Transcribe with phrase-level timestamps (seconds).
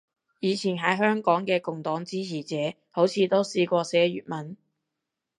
[0.39, 4.57] 以前喺香港嘅共黨支持者好似都試過寫粵文